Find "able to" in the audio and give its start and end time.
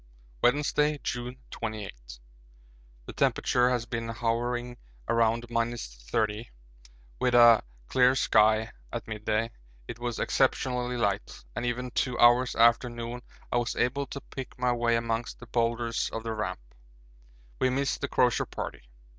13.75-14.21